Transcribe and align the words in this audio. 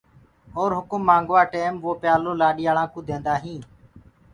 اور 0.59 0.69
هُڪم 0.77 1.01
منگوآ 1.09 1.43
ٽيم 1.53 1.73
وو 1.83 1.91
پيآلو 2.01 2.31
لآڏاݪا 2.39 2.83
ڪوٚ 2.93 3.05
ديندآ 3.07 3.33
هينٚ۔ 3.43 3.65